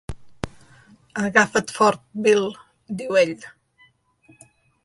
"Agafa't 1.25 1.75
fort, 1.77 2.01
Bill", 2.23 2.49
diu 3.03 3.23
ell. 3.25 3.39